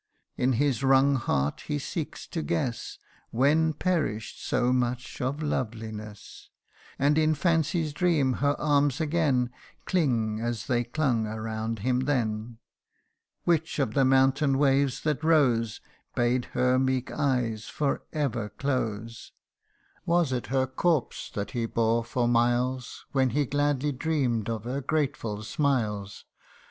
[0.35, 2.97] In his wrung heart he seeks to guess
[3.29, 6.49] When perish 'd so much of loveliness;
[6.97, 7.27] CANTO IV.
[7.29, 9.51] 157 And in Fancy's dream her arms again
[9.85, 12.57] Cling, as they clung around him then.
[13.43, 15.81] Which of the mountain waves that rose,
[16.15, 19.33] Bade her meek eyes for ever close?
[20.07, 24.81] Was it her corpse that he bore for miles, When he gladly dreamt of her
[24.81, 26.25] grateful smiles